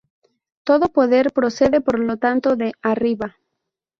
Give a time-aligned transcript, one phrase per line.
[0.63, 3.37] Todo poder procede por lo tanto de "arriba".